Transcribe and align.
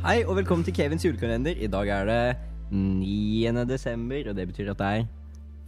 Hei 0.00 0.22
og 0.24 0.36
velkommen 0.38 0.64
til 0.64 0.74
Kevins 0.74 1.04
julekalender. 1.04 1.58
I 1.60 1.68
dag 1.70 1.88
er 1.92 2.06
det 2.08 2.36
9. 2.72 3.64
desember, 3.68 4.30
og 4.30 4.36
det 4.36 4.46
betyr 4.48 4.70
at 4.72 4.78
det 4.80 4.86
er 4.86 5.04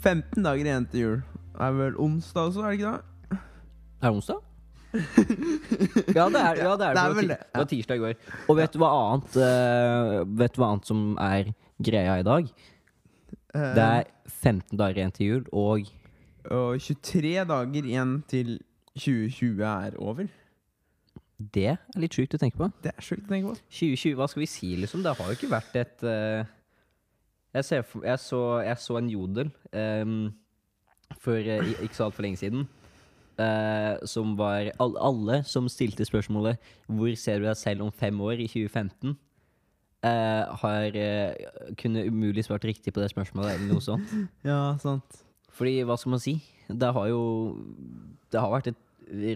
15 0.02 0.44
dager 0.44 0.64
igjen 0.68 0.86
til 0.90 1.00
jul. 1.02 1.18
Det 1.52 1.66
er 1.66 1.76
vel 1.76 1.98
onsdag 2.00 2.48
også, 2.48 2.62
er 2.62 2.70
det 2.70 2.78
ikke 2.78 2.92
det? 2.92 3.38
Er 4.02 4.08
det 4.08 4.12
onsdag? 4.16 4.40
ja, 4.92 6.24
det 6.28 6.40
er, 6.40 6.58
ja, 6.60 6.72
det, 6.76 6.86
er, 6.86 6.96
Det 6.96 7.02
er 7.02 7.14
vel 7.14 7.14
var 7.14 7.22
det, 7.22 7.38
det 7.38 7.60
var 7.60 7.68
tirsdag 7.70 7.96
i 7.96 8.02
går. 8.02 8.18
Og 8.48 8.58
vet 8.58 8.74
du 8.74 8.80
hva 8.82 8.90
annet 8.98 9.38
uh, 9.40 10.16
Vet 10.40 10.52
du 10.56 10.60
hva 10.60 10.68
annet 10.74 10.90
som 10.90 11.00
er 11.16 11.52
greia 11.80 12.18
i 12.20 12.26
dag? 12.26 12.50
Eh, 13.54 13.70
Det 13.76 13.86
er 13.86 14.04
15 14.28 14.76
dager 14.80 15.00
igjen 15.00 15.16
til 15.16 15.26
jul, 15.30 15.44
og 15.52 15.88
Og 16.50 16.80
23 16.80 17.44
dager 17.48 17.88
igjen 17.88 18.22
til 18.28 18.58
2020 18.98 19.64
er 19.64 19.96
over. 19.96 20.28
Det 21.54 21.68
er 21.74 22.00
litt 22.00 22.16
sjukt 22.16 22.34
å 22.36 22.40
tenke 22.40 22.58
på. 22.60 22.68
Det 22.84 22.92
er 22.92 23.04
sjukt 23.04 23.24
å 23.26 23.32
tenke 23.32 23.52
på. 23.52 23.56
2020, 23.72 24.18
hva 24.18 24.28
skal 24.30 24.42
vi 24.44 24.50
si, 24.50 24.74
liksom? 24.80 25.02
Det 25.04 25.14
har 25.18 25.30
jo 25.30 25.38
ikke 25.38 25.50
vært 25.52 25.78
et 25.80 26.04
uh, 26.06 26.44
jeg, 27.56 27.66
ser 27.68 27.82
jeg, 28.04 28.20
så, 28.22 28.42
jeg 28.64 28.80
så 28.80 28.98
en 29.00 29.10
jodel 29.12 29.50
um, 29.72 30.30
for 31.20 31.36
uh, 31.36 31.72
ikke 31.84 31.98
så 31.98 32.08
altfor 32.08 32.26
lenge 32.26 32.40
siden. 32.40 32.68
Uh, 33.40 33.96
som 34.06 34.34
var 34.36 34.68
all, 34.80 34.94
Alle 35.00 35.38
som 35.48 35.68
stilte 35.72 36.04
spørsmålet 36.04 36.60
'Hvor 36.86 37.14
ser 37.16 37.40
du 37.40 37.46
deg 37.46 37.56
selv 37.56 37.82
om 37.82 37.92
fem 37.92 38.20
år 38.20 38.44
i 38.44 38.46
2015?' 38.46 39.16
eh, 40.02 40.44
har 40.58 40.96
kunne 41.78 42.06
umulig 42.06 42.44
svart 42.44 42.64
riktig 42.64 42.92
på 42.92 43.00
det 43.00 43.10
spørsmålet, 43.10 43.54
eller 43.54 43.68
noe 43.70 43.80
sånt. 43.80 44.10
Ja, 44.44 44.76
sant. 44.82 45.22
Fordi, 45.54 45.78
hva 45.86 45.96
skal 45.96 46.10
man 46.10 46.20
si? 46.20 46.42
Det 46.68 46.92
har 46.92 47.06
jo 47.06 47.56
Det 48.32 48.40
har 48.40 48.50
vært 48.50 48.72
et 48.72 48.80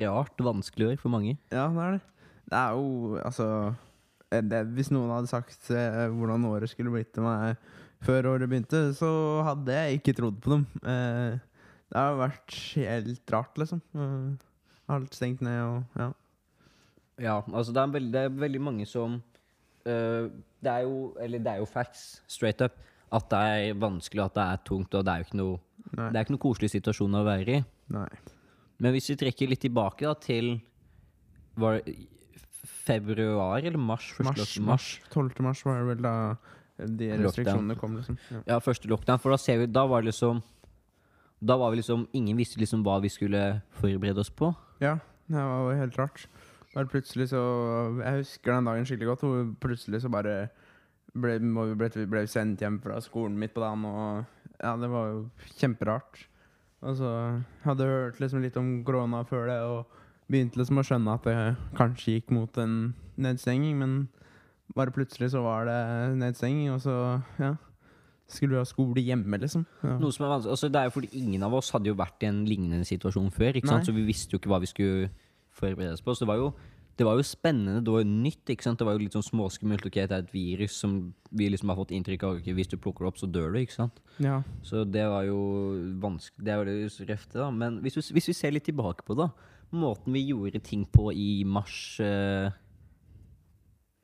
rart 0.03 0.41
vanskelig 0.43 0.93
år 0.93 1.01
for 1.01 1.13
mange. 1.13 1.37
Ja, 1.53 1.67
det 1.73 1.83
er 1.85 1.97
det. 1.97 2.05
Det 2.47 2.59
er 2.61 2.77
jo 2.79 3.19
altså 3.19 3.47
eh, 4.31 4.43
det, 4.43 4.63
Hvis 4.77 4.93
noen 4.95 5.11
hadde 5.11 5.31
sagt 5.31 5.71
eh, 5.75 6.07
hvordan 6.15 6.47
året 6.47 6.71
skulle 6.71 6.93
blitt 6.95 7.13
til 7.17 7.27
meg 7.27 7.57
før 8.07 8.29
året 8.35 8.49
begynte, 8.51 8.93
så 8.95 9.09
hadde 9.47 9.75
jeg 9.75 9.99
ikke 9.99 10.15
trodd 10.19 10.37
på 10.45 10.53
dem. 10.53 10.67
Eh, 10.85 11.39
det 11.87 12.03
har 12.03 12.19
vært 12.19 12.59
helt 12.77 13.33
rart, 13.33 13.59
liksom. 13.59 13.83
Eh, 13.97 14.47
alt 14.93 15.17
stengt 15.17 15.43
ned 15.43 15.59
og 15.65 15.99
ja. 15.99 16.13
Ja, 17.17 17.41
altså 17.49 17.73
det 17.73 17.81
er, 17.81 17.93
veldig, 17.95 18.13
det 18.13 18.23
er 18.27 18.35
veldig 18.43 18.61
mange 18.61 18.87
som 18.87 19.15
øh, 19.89 20.27
Det 20.61 20.69
er 20.69 20.83
jo 20.85 21.15
Eller 21.17 21.41
det 21.41 21.49
er 21.55 21.63
jo 21.63 21.65
facts, 21.65 22.21
straight 22.29 22.61
up, 22.61 22.77
at 23.09 23.31
det 23.31 23.39
er 23.39 23.79
vanskelig, 23.81 24.27
at 24.27 24.35
det 24.37 24.43
er 24.43 24.61
tungt, 24.69 24.95
og 24.95 25.07
det 25.07 25.13
er 25.13 25.23
jo 25.23 25.29
ikke 25.31 25.41
noe 25.41 25.59
Nei. 25.97 26.11
Det 26.11 26.19
er 26.19 26.25
ikke 26.27 26.35
noe 26.35 26.43
koselig 26.43 26.69
situasjon 26.73 27.15
å 27.15 27.23
være 27.25 27.53
i. 27.55 27.59
Nei. 27.95 28.09
Men 28.83 28.93
hvis 28.93 29.09
vi 29.13 29.17
trekker 29.17 29.49
litt 29.49 29.63
tilbake 29.65 30.05
da 30.05 30.13
til 30.21 30.59
Var 31.57 31.79
det 31.81 31.95
februar 32.87 33.63
eller 33.65 33.79
mars? 33.81 34.11
Mars, 34.23 34.59
mars. 34.61 34.89
12. 35.15 35.41
mars 35.45 35.63
var 35.67 35.81
det 35.81 35.87
vel 35.95 36.03
da 36.05 36.15
de 36.77 37.07
Lockdown. 37.09 37.23
restriksjonene 37.25 37.77
kom, 37.81 37.95
liksom. 37.97 38.19
Ja. 38.31 38.41
Ja, 38.51 38.59
første 38.61 38.89
lockdown. 38.91 39.21
For 39.23 39.33
da 39.33 39.39
ser 39.41 39.63
vi 39.63 39.67
Da 39.73 39.87
var 39.89 40.03
det 40.05 40.11
liksom 40.13 40.43
Da 41.41 41.57
var 41.57 41.73
vi 41.73 41.81
liksom 41.81 42.05
Ingen 42.13 42.37
visste 42.37 42.61
liksom 42.61 42.85
hva 42.85 42.99
vi 43.01 43.09
skulle 43.13 43.63
forberede 43.81 44.21
oss 44.21 44.31
på. 44.31 44.51
Ja, 44.85 44.99
det 45.29 45.41
var 45.41 45.73
jo 45.73 45.79
helt 45.81 45.97
rart. 45.99 46.27
Bare 46.75 46.91
plutselig 46.93 47.31
så 47.33 47.41
Jeg 48.03 48.21
husker 48.21 48.53
den 48.59 48.69
dagen 48.69 48.85
skikkelig 48.85 49.09
godt, 49.15 49.25
hvor 49.25 49.47
plutselig 49.65 50.03
så 50.05 50.11
bare 50.13 50.37
ble, 51.17 51.39
vi 51.41 51.75
ble, 51.81 51.89
ble 52.13 52.27
sendt 52.29 52.61
hjem 52.61 52.77
fra 52.85 52.99
skolen 53.01 53.39
midt 53.41 53.55
på 53.57 53.63
dagen, 53.65 53.87
og 53.89 54.27
ja, 54.61 54.75
det 54.77 54.91
var 54.93 55.07
jo 55.09 55.23
kjemperart. 55.57 56.27
Og 56.85 56.97
så 56.99 57.11
hadde 57.65 57.89
hørt 57.89 58.21
liksom 58.21 58.43
litt 58.45 58.57
om 58.61 58.83
korona 58.85 59.23
før 59.29 59.47
det, 59.49 59.61
og 59.65 60.03
begynte 60.31 60.61
liksom 60.61 60.83
å 60.83 60.85
skjønne 60.87 61.15
at 61.17 61.27
det 61.27 61.37
kanskje 61.79 62.19
gikk 62.19 62.35
mot 62.35 62.59
en 62.61 62.95
nedstenging, 63.17 63.79
men 63.81 63.95
bare 64.77 64.93
plutselig 64.95 65.31
så 65.33 65.43
var 65.45 65.69
det 65.69 65.79
nedstenging, 66.21 66.73
og 66.75 66.83
så, 66.85 66.99
ja 67.41 67.55
Skulle 68.27 68.57
vi 68.57 68.59
ha 68.59 68.67
skole 68.67 69.03
hjemme, 69.07 69.39
liksom. 69.39 69.63
Ja. 69.87 69.93
Noe 70.03 70.11
som 70.11 70.25
er 70.27 70.33
vanskelig 70.33 70.51
altså 70.57 70.69
Det 70.75 70.81
er 70.81 70.89
jo 70.89 70.95
fordi 70.97 71.11
ingen 71.15 71.45
av 71.47 71.53
oss 71.55 71.69
hadde 71.71 71.93
jo 71.93 71.95
vært 71.95 72.25
i 72.25 72.27
en 72.27 72.41
lignende 72.49 72.83
situasjon 72.83 73.29
før. 73.31 73.55
Så 73.87 73.95
vi 73.95 74.03
visste 74.03 74.35
jo 74.35 74.41
ikke 74.41 74.51
hva 74.51 74.59
vi 74.59 74.67
skulle 74.67 75.13
forberede 75.55 75.95
oss 75.95 76.03
på. 76.03 76.11
Så 76.11 76.25
det 76.25 76.33
var 76.33 76.41
jo, 76.41 76.49
det 76.97 77.05
var 77.05 77.19
jo 77.19 77.25
spennende. 77.29 77.83
Det 77.85 77.93
var 77.93 78.01
jo 78.01 78.09
nytt. 78.09 78.49
ikke 78.49 78.65
sant? 78.65 78.79
Det 78.81 78.87
var 78.89 78.97
jo 78.97 79.03
litt 79.05 79.17
sånn 79.17 79.25
småskummelt. 79.27 79.85
Ok, 79.85 79.99
det 80.01 80.07
er 80.17 80.23
et 80.23 80.33
virus 80.33 80.79
som 80.81 80.95
vi 81.37 81.49
liksom 81.53 81.69
har 81.69 81.77
fått 81.77 81.93
inntrykk 81.93 82.23
av. 82.25 82.39
ok, 82.39 82.47
Hvis 82.57 82.71
du 82.73 82.79
plukker 82.81 83.05
det 83.05 83.11
opp, 83.11 83.19
så 83.21 83.29
dør 83.29 83.53
du. 83.53 83.59
ikke 83.61 83.77
sant? 83.77 84.01
ja. 84.19 84.43
Så 84.65 84.85
det 84.89 85.05
var 85.05 85.27
jo 85.29 85.37
vanskelig. 86.01 86.45
Det 86.47 86.57
var 86.57 86.65
det 86.65 87.11
røft, 87.11 87.33
da. 87.35 87.51
Men 87.51 87.81
hvis, 87.85 87.99
du, 87.99 88.15
hvis 88.17 88.29
vi 88.29 88.33
ser 88.33 88.55
litt 88.57 88.65
tilbake 88.65 89.05
på 89.05 89.17
det, 89.19 89.29
måten 89.77 90.13
vi 90.17 90.25
gjorde 90.31 90.63
ting 90.65 90.87
på 90.89 91.13
i 91.13 91.45
mars, 91.45 92.01
eh, 92.01 92.49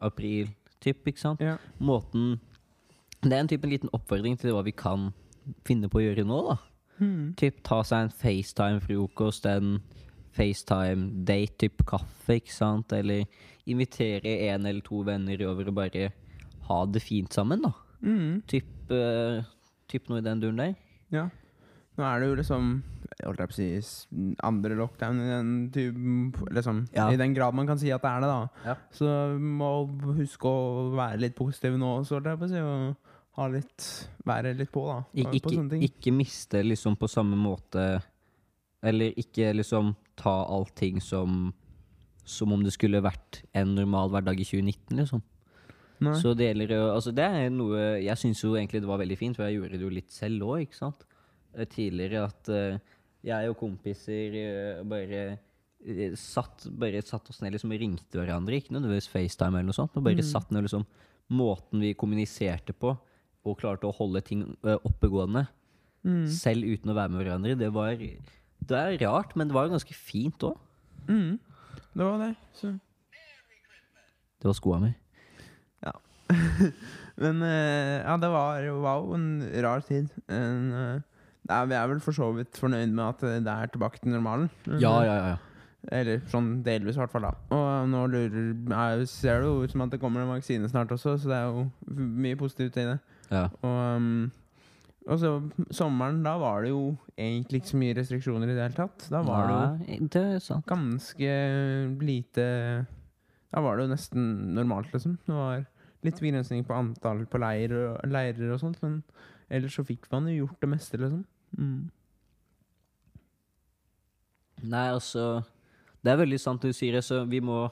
april, 0.00 0.52
typ, 0.80 1.06
ikke 1.08 1.20
sant? 1.20 1.40
ja. 1.40 1.56
måten 1.78 2.40
Det 3.22 3.32
er 3.32 3.40
en 3.40 3.48
type 3.48 3.64
en 3.64 3.70
liten 3.70 3.92
oppfordring 3.94 4.36
til 4.36 4.50
hva 4.52 4.64
vi 4.66 4.72
kan 4.74 5.12
finne 5.64 5.88
på 5.88 6.00
å 6.00 6.02
gjøre 6.02 6.24
nå, 6.26 6.40
da. 6.48 6.56
Hmm. 6.98 7.34
Typ 7.38 7.62
ta 7.64 7.80
seg 7.86 8.04
en 8.04 8.10
FaceTime-frokost, 8.10 9.46
en 9.46 9.76
FaceTime-date, 10.36 11.56
typ 11.64 11.84
kaffe, 11.88 12.38
ikke 12.40 12.54
sant? 12.54 12.94
Eller 12.96 13.26
invitere 13.70 14.38
en 14.48 14.66
eller 14.66 14.82
to 14.84 15.02
venner 15.06 15.44
over 15.48 15.70
og 15.70 15.78
bare 15.78 16.08
ha 16.68 16.78
det 16.88 17.02
fint 17.04 17.34
sammen, 17.34 17.62
da. 17.66 17.72
Mm. 18.02 18.40
Typ, 18.50 18.72
uh, 18.90 19.44
typ 19.90 20.08
noe 20.10 20.22
i 20.22 20.26
den 20.26 20.42
duren 20.42 20.64
der. 20.64 20.74
Ja. 21.12 21.28
Nå 21.98 22.08
er 22.08 22.22
det 22.22 22.32
jo 22.32 22.40
liksom 22.40 22.74
jeg 23.12 23.28
holdt 23.28 23.42
på 23.42 23.52
å 23.52 23.56
si 23.56 24.26
andre 24.46 24.76
lockdown 24.78 25.18
i 25.20 25.28
den 25.28 25.48
typen 25.72 26.52
liksom, 26.56 26.86
Ja. 26.94 27.10
I 27.12 27.18
den 27.20 27.34
grad 27.36 27.54
man 27.54 27.68
kan 27.68 27.78
si 27.78 27.92
at 27.92 28.02
det 28.02 28.10
er 28.10 28.24
det, 28.24 28.30
da. 28.30 28.68
Ja. 28.70 28.76
Så 28.90 29.38
må 29.38 29.72
huske 30.16 30.48
å 30.48 30.92
være 30.96 31.20
litt 31.20 31.36
positiv 31.36 31.76
nå 31.78 31.98
også, 32.00 32.16
holdt 32.16 32.30
jeg 32.32 32.40
på 32.40 32.48
å 32.48 32.52
si. 32.52 32.62
Og 32.62 33.10
ha 33.38 33.48
litt 33.48 33.90
Være 34.28 34.54
litt 34.56 34.72
på, 34.72 34.84
da. 34.88 34.98
Ik 35.14 35.28
på 35.28 35.36
ikke, 35.38 35.54
sånne 35.56 35.82
ikke 35.88 36.14
miste 36.14 36.64
liksom 36.64 36.98
på 37.00 37.08
samme 37.10 37.38
måte 37.38 37.86
Eller 38.82 39.12
ikke 39.18 39.52
liksom 39.54 39.94
ta 40.18 40.44
allting 40.50 41.00
som 41.00 41.52
Som 42.24 42.52
om 42.52 42.62
det 42.62 42.72
skulle 42.72 43.00
vært 43.02 43.42
en 43.54 43.74
normal 43.74 44.10
hverdag 44.10 44.40
i 44.40 44.44
2019, 44.44 44.96
liksom. 44.96 45.22
Nei. 46.02 46.14
Så 46.20 46.34
det 46.34 46.48
gjelder 46.54 46.74
jo 46.74 46.84
Altså, 46.94 47.12
det 47.14 47.24
er 47.24 47.50
noe 47.50 47.78
Jeg 48.02 48.16
syns 48.18 48.42
jo 48.42 48.54
egentlig 48.54 48.80
det 48.82 48.88
var 48.90 48.98
veldig 48.98 49.18
fint, 49.18 49.36
for 49.36 49.44
jeg 49.46 49.58
gjorde 49.60 49.78
det 49.78 49.82
jo 49.86 49.90
litt 49.90 50.10
selv 50.10 50.42
òg, 50.42 50.62
ikke 50.66 50.78
sant. 50.78 51.04
Eh, 51.54 51.64
Tidligere 51.66 52.24
at 52.26 52.48
uh, 52.48 52.78
jeg 53.22 53.50
og 53.50 53.58
kompiser 53.60 54.34
uh, 54.34 54.82
bare 54.84 55.38
satt, 56.18 56.68
bare 56.78 57.02
satt 57.02 57.28
oss 57.30 57.40
ned 57.42 57.52
liksom 57.56 57.72
og 57.74 57.80
ringte 57.82 58.18
hverandre. 58.18 58.54
Ikke 58.58 58.74
nødvendigvis 58.74 59.10
FaceTime 59.10 59.58
eller 59.58 59.70
noe 59.70 59.74
sånt, 59.78 59.94
men 59.94 60.04
bare 60.04 60.22
Mm. 60.22 60.30
satt 60.32 60.50
ned 60.54 60.62
liksom 60.66 60.86
Måten 61.32 61.80
vi 61.80 61.94
kommuniserte 61.94 62.74
på 62.74 62.90
og 63.44 63.58
klarte 63.58 63.86
å 63.88 63.94
holde 63.94 64.20
ting 64.22 64.56
oppegående, 64.62 65.46
Mm. 66.04 66.26
selv 66.28 66.64
uten 66.66 66.90
å 66.90 66.94
være 66.94 67.10
med 67.10 67.24
hverandre, 67.26 67.58
det 67.58 67.72
var 67.72 67.96
Det 68.68 68.78
er 68.78 68.98
rart, 69.06 69.36
men 69.36 69.48
det 69.50 69.56
var 69.56 69.66
jo 69.66 69.74
ganske 69.74 69.94
fint 69.96 70.48
òg. 70.48 70.58
Mm. 71.08 71.38
Det 71.92 72.04
var 72.04 72.18
det. 72.22 72.34
Så. 72.56 72.72
Det 74.42 74.50
var 74.50 74.58
skoa 74.58 74.80
mi. 74.82 74.92
Men 77.22 77.42
uh, 77.42 78.02
ja, 78.02 78.16
det 78.16 78.28
var, 78.32 78.68
wow, 78.80 79.14
en 79.14 79.42
rar 79.64 79.80
tid. 79.86 80.08
En, 80.32 80.72
eh, 80.72 81.00
er, 81.50 81.64
vi 81.66 81.74
er 81.76 81.88
vel 81.90 82.02
for 82.02 82.16
så 82.16 82.30
vidt 82.36 82.58
fornøyd 82.58 82.92
med 82.94 83.04
at 83.04 83.24
det 83.44 83.52
er 83.52 83.72
tilbake 83.72 84.00
til 84.02 84.14
normalen. 84.14 84.50
Ja, 84.66 85.00
ja, 85.04 85.16
ja. 85.16 85.32
ja. 85.34 85.36
Eller 85.92 86.20
sånn 86.30 86.60
delvis, 86.62 86.94
i 86.94 87.02
hvert 87.02 87.10
fall. 87.10 87.26
da 87.26 87.56
Og 87.56 87.88
nå 87.90 88.04
lurer, 88.06 88.52
jeg 88.54 89.08
ser 89.10 89.42
det 89.42 89.48
jo 89.50 89.64
ut 89.64 89.72
som 89.72 89.82
at 89.82 89.94
det 89.94 89.98
kommer 90.02 90.22
en 90.22 90.30
vaksine 90.30 90.70
snart 90.70 90.92
også, 90.94 91.16
så 91.18 91.32
det 91.32 91.40
er 91.40 91.48
jo 91.50 91.64
mye 92.22 92.38
positivt 92.38 92.78
i 92.78 92.86
det. 92.92 93.00
ja. 93.32 93.48
Og, 93.62 93.80
um, 93.98 94.30
og 95.02 95.18
så 95.18 95.30
sommeren, 95.74 96.20
da 96.22 96.36
var 96.38 96.62
det 96.62 96.70
jo 96.70 96.82
egentlig 97.16 97.62
ikke 97.62 97.70
så 97.72 97.78
mye 97.80 97.94
restriksjoner 97.98 98.50
i 98.50 98.54
det 98.54 98.62
hele 98.62 98.76
tatt. 98.76 99.06
Da 99.10 99.22
var 99.26 99.48
det 99.48 99.54
jo 99.54 99.62
Nei, 99.62 99.96
det 100.14 100.22
er 100.36 100.60
ganske 100.68 101.32
lite 102.06 102.44
Da 103.52 103.62
var 103.64 103.76
det 103.76 103.86
jo 103.86 103.92
nesten 103.92 104.28
normalt, 104.54 104.92
liksom. 104.94 105.16
Det 105.26 105.34
var 105.34 105.64
litt 106.06 106.22
begrensning 106.22 106.62
på 106.66 106.76
antall 106.76 107.24
på 107.30 107.40
leir 107.42 107.74
og, 107.78 107.98
leirer 108.10 108.54
og 108.54 108.62
sånt, 108.62 108.78
men 108.82 109.00
ellers 109.52 109.74
så 109.78 109.84
fikk 109.86 110.06
man 110.12 110.30
jo 110.30 110.44
gjort 110.44 110.62
det 110.62 110.70
meste, 110.70 111.02
liksom. 111.02 111.26
Mm. 111.58 111.90
Nei, 114.62 114.86
altså 114.88 115.42
Det 116.02 116.12
er 116.12 116.22
veldig 116.22 116.38
sant 116.40 116.62
det 116.62 116.70
du 116.70 116.76
sier. 116.78 116.96
Altså, 116.96 117.24
vi 117.26 117.42
må 117.42 117.66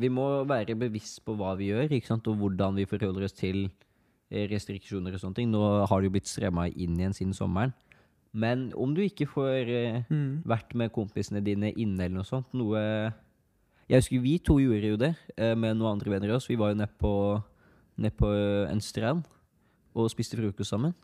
Vi 0.00 0.08
må 0.10 0.42
være 0.48 0.74
bevisst 0.74 1.20
på 1.24 1.36
hva 1.38 1.52
vi 1.54 1.68
gjør, 1.68 1.92
ikke 1.92 2.08
sant? 2.08 2.26
og 2.26 2.40
hvordan 2.40 2.80
vi 2.80 2.88
forholder 2.88 3.28
oss 3.28 3.36
til 3.36 3.68
restriksjoner 4.50 5.14
og 5.16 5.20
sånne 5.22 5.38
ting. 5.38 5.50
Nå 5.52 5.60
har 5.88 6.00
det 6.00 6.08
jo 6.10 6.14
blitt 6.16 6.30
stremma 6.30 6.66
inn 6.70 6.96
igjen 6.98 7.14
siden 7.16 7.34
sommeren. 7.36 7.72
Men 8.34 8.72
om 8.74 8.94
du 8.96 9.00
ikke 9.04 9.28
får 9.30 9.68
eh, 9.70 10.02
Mm. 10.10 10.42
vært 10.44 10.74
med 10.74 10.90
kompisene 10.92 11.42
dine 11.44 11.70
inne 11.72 12.02
eller 12.08 12.16
noe 12.20 12.26
sånt, 12.26 12.48
noe 12.54 13.12
Jeg 13.88 14.00
husker 14.00 14.20
vi 14.24 14.38
to 14.40 14.56
gjorde 14.58 14.88
jo 14.88 14.96
det 14.96 15.12
eh, 15.36 15.54
med 15.54 15.76
noen 15.76 15.92
andre 15.98 16.10
venner 16.10 16.30
av 16.32 16.36
oss. 16.40 16.48
Vi 16.48 16.56
var 16.56 16.70
jo 16.72 16.78
nede 16.80 16.90
på, 16.98 17.42
ned 18.00 18.16
på 18.16 18.30
eh, 18.32 18.70
en 18.72 18.80
strand 18.80 19.24
og 19.94 20.08
spiste 20.10 20.36
frokost 20.40 20.70
sammen. 20.72 20.94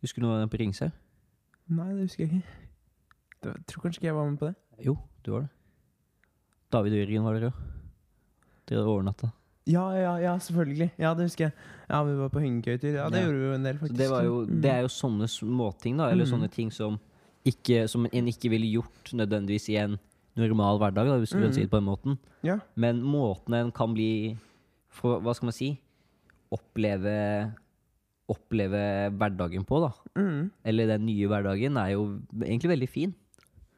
Husker 0.00 0.22
du 0.22 0.26
noe 0.28 0.36
av 0.38 0.44
den 0.46 0.52
på 0.52 0.60
Ringshaug? 0.62 0.92
Nei, 1.68 1.88
det 1.96 2.06
husker 2.06 2.24
jeg 2.24 2.40
ikke. 2.40 2.54
Jeg 3.50 3.66
tror 3.66 3.82
kanskje 3.82 3.98
ikke 4.00 4.06
jeg 4.08 4.14
var 4.16 4.30
med 4.30 4.38
på 4.40 4.46
det. 4.48 4.54
Jo, 4.86 4.94
du 5.26 5.30
var 5.34 5.40
det. 5.44 5.50
David 6.72 6.92
og 6.94 6.98
Jørgen 7.02 7.24
var 7.26 7.34
der 7.36 7.48
òg. 7.50 7.60
Dere 8.70 8.86
overnatta. 8.86 9.32
Ja, 9.70 9.84
ja, 9.96 10.14
ja, 10.22 10.34
selvfølgelig. 10.38 10.90
Ja, 10.98 11.12
det 11.14 11.26
husker 11.28 11.44
jeg. 11.48 11.52
Ja, 11.90 12.02
vi 12.06 12.14
var 12.18 12.28
på 12.34 12.40
hengekøyter. 12.42 12.94
Ja, 12.96 13.08
det 13.10 13.20
Ja. 13.20 13.26
gjorde 13.26 13.38
vi 13.40 13.46
jo 13.46 13.54
en 13.54 13.62
del, 13.66 13.78
faktisk. 13.78 13.96
det, 13.98 14.10
var 14.10 14.22
jo, 14.26 14.34
Mm. 14.46 14.60
det 14.62 14.70
er 14.70 14.80
jo 14.82 14.88
sånne 14.88 15.28
småting, 15.28 15.96
da. 15.98 16.10
Eller 16.10 16.24
Mm. 16.26 16.32
sånne 16.32 16.50
ting 16.50 16.70
som, 16.72 16.98
ikke, 17.44 17.88
som 17.88 18.06
en 18.12 18.26
ikke 18.28 18.50
ville 18.50 18.66
gjort 18.80 19.12
nødvendigvis 19.14 19.68
i 19.70 19.76
en 19.76 19.98
normal 20.36 20.78
hverdag, 20.78 21.06
da, 21.06 21.18
hvis 21.18 21.30
du 21.32 21.38
Mm. 21.38 21.52
si 21.54 21.60
det 21.62 21.70
på 21.70 21.78
den 21.80 21.84
måten. 21.88 22.18
Ja. 22.42 22.58
Men 22.76 23.02
måten 23.02 23.54
en 23.54 23.70
kan 23.72 23.94
bli 23.94 24.36
for, 24.88 25.20
Hva 25.20 25.34
skal 25.34 25.46
man 25.46 25.52
si? 25.52 25.78
Oppleve 26.52 27.54
Oppleve 28.30 29.10
hverdagen 29.18 29.64
på, 29.66 29.80
da. 29.82 29.90
Mm. 30.20 30.50
Eller 30.64 30.86
den 30.86 31.06
nye 31.06 31.26
hverdagen, 31.26 31.76
er 31.76 31.88
jo 31.96 32.20
egentlig 32.44 32.70
veldig 32.70 32.88
fin. 32.88 33.14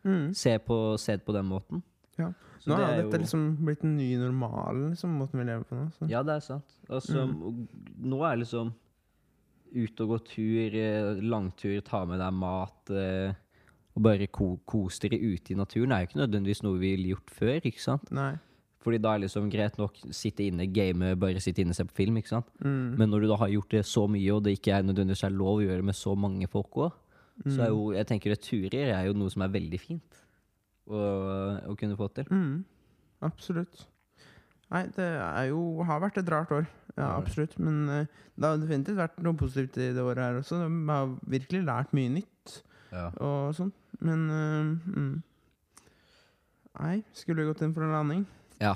Mm. 0.04 0.34
Se 0.34 0.58
på, 0.58 0.98
se 1.00 1.16
på 1.16 1.32
den 1.32 1.46
måten. 1.48 1.82
Ja. 2.18 2.32
Nå 2.66 2.76
det 2.76 2.84
er 2.86 3.02
dette 3.02 3.16
jo- 3.16 3.22
liksom 3.24 3.56
blitt 3.64 3.80
den 3.82 3.96
nye 3.96 4.18
normalen, 4.18 4.90
liksom, 4.92 5.14
måten 5.18 5.38
vi 5.40 5.44
lever 5.48 5.64
på 5.64 5.74
nå. 5.78 5.90
Så. 5.98 6.08
Ja, 6.10 6.22
det 6.22 6.36
er 6.36 6.40
sant. 6.40 6.76
Altså, 6.88 7.26
Mm. 7.26 7.66
Nå 8.04 8.22
er 8.24 8.36
det 8.36 8.44
liksom 8.46 8.72
ut 9.74 10.00
og 10.00 10.08
gå 10.08 10.18
tur, 10.28 10.74
eh, 10.76 11.20
langtur, 11.22 11.80
ta 11.82 12.04
med 12.04 12.18
deg 12.20 12.32
mat 12.32 12.90
eh, 12.90 13.32
og 13.96 14.02
bare 14.02 14.26
ko 14.28 14.58
kose 14.66 15.00
dere 15.00 15.18
ute 15.20 15.52
i 15.52 15.56
naturen. 15.56 15.88
Det 15.88 15.96
er 15.96 16.04
jo 16.04 16.08
ikke 16.10 16.22
nødvendigvis 16.22 16.62
noe 16.62 16.78
vi 16.78 16.94
ville 16.96 17.14
gjort 17.14 17.30
før, 17.30 17.60
ikke 17.64 17.80
sant? 17.80 18.10
Nei. 18.12 18.34
Fordi 18.82 18.98
da 19.00 19.14
er 19.14 19.18
det 19.20 19.28
liksom 19.30 19.50
greit 19.50 19.76
nok 19.78 19.94
sitte 20.10 20.42
inne, 20.50 20.66
game, 20.72 21.14
bare 21.16 21.40
sitte 21.40 21.60
inne 21.62 21.70
og 21.70 21.76
se 21.76 21.84
på 21.84 21.94
film, 21.94 22.16
ikke 22.18 22.28
sant? 22.28 22.46
Mm. 22.62 22.96
Men 22.98 23.10
når 23.10 23.20
du 23.22 23.28
da 23.28 23.36
har 23.36 23.48
gjort 23.48 23.68
det 23.70 23.84
så 23.86 24.08
mye, 24.10 24.30
og 24.34 24.42
det 24.44 24.58
ikke 24.58 24.74
er 24.76 24.82
nødvendigvis 24.82 25.24
er 25.24 25.30
lov 25.30 25.58
å 25.60 25.62
gjøre 25.64 25.76
det 25.82 25.84
med 25.84 25.94
så 25.94 26.16
mange 26.18 26.48
folk 26.50 26.70
òg, 26.76 26.92
så 27.48 27.62
er 27.64 27.68
jo 27.72 27.92
jeg 27.92 28.06
tenker 28.06 28.30
det 28.34 28.42
turer 28.44 28.92
er 28.92 29.06
jo 29.06 29.14
noe 29.14 29.30
som 29.32 29.42
er 29.42 29.48
veldig 29.48 29.80
fint 29.80 30.18
å, 30.88 31.00
å 31.70 31.74
kunne 31.78 31.98
få 31.98 32.08
til. 32.16 32.28
Mm. 32.30 32.62
Absolutt. 33.22 33.86
Nei, 34.72 34.86
det 34.96 35.04
er 35.04 35.50
jo 35.50 35.84
har 35.86 36.00
vært 36.02 36.22
et 36.22 36.30
rart 36.32 36.52
år. 36.54 36.68
Ja, 36.96 37.14
absolutt. 37.16 37.58
Men 37.60 37.88
eh, 37.92 38.22
det 38.36 38.48
har 38.48 38.60
definitivt 38.60 39.00
vært 39.00 39.20
noe 39.24 39.36
positivt 39.38 39.76
i 39.80 39.90
det 39.96 40.04
året 40.04 40.24
her 40.24 40.38
også. 40.40 40.62
Vi 40.64 40.92
har 40.92 41.12
virkelig 41.34 41.64
lært 41.68 41.92
mye 41.96 42.12
nytt 42.18 42.62
Ja. 42.92 43.10
og 43.20 43.52
sånn. 43.56 43.72
Men 44.02 44.24
uh, 44.28 44.96
mm. 44.96 45.12
Nei, 46.80 46.96
skulle 47.16 47.42
vi 47.42 47.50
gått 47.50 47.62
inn 47.64 47.74
for 47.76 47.84
en 47.84 47.92
landing? 47.94 48.24
Ja. 48.60 48.72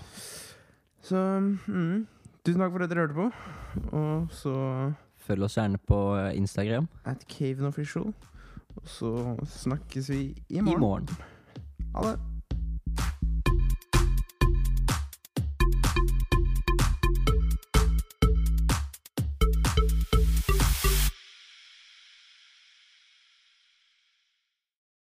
Så 1.04 1.16
mm. 1.16 2.06
Tusen 2.46 2.62
takk 2.62 2.74
for 2.76 2.84
at 2.84 2.92
dere 2.92 3.06
hørte 3.06 3.16
på. 3.16 3.26
Og 3.96 4.32
så 4.36 4.54
Følg 5.26 5.42
oss 5.42 5.56
gjerne 5.58 5.80
på 5.82 5.96
eh, 6.14 6.36
Instagram 6.38 6.86
at 7.10 7.24
Caven 7.26 7.66
Official. 7.66 8.12
Og 8.76 8.84
så 8.86 9.10
snakkes 9.50 10.12
vi 10.12 10.20
i 10.48 10.60
morgen. 10.60 10.76
i 10.76 10.84
morgen. 10.84 11.08
Morgen. 11.96 12.08
Ha 12.08 12.12
det. 12.12 12.35